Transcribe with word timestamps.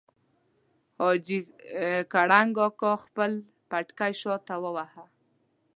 حاجي 0.99 1.39
کړنګ 2.13 2.53
اکا 2.67 2.91
خپل 3.05 3.31
پټکی 3.69 4.13
شاته 4.21 4.55
وواهه. 4.63 5.05